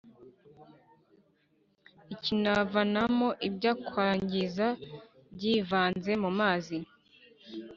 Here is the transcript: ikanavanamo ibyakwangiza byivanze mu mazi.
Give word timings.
ikanavanamo 2.13 3.29
ibyakwangiza 3.47 4.67
byivanze 5.33 6.11
mu 6.23 6.29
mazi. 6.39 6.77